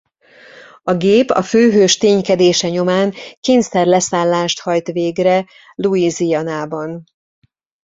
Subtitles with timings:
[0.83, 7.03] A gép a főhős ténykedése nyomán kényszerleszállást hajt végre Louisianaban.